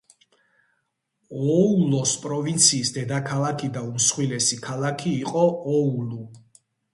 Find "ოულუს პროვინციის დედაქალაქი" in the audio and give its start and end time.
1.55-3.69